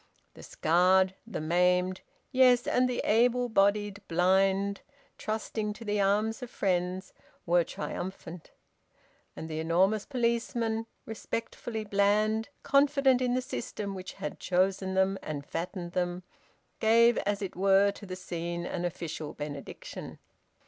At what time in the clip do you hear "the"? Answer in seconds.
0.33-0.41, 1.27-1.39, 2.89-3.01, 5.85-6.01, 9.47-9.59, 13.35-13.43, 18.07-18.15